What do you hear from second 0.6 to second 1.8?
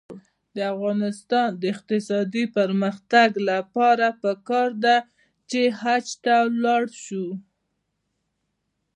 افغانستان د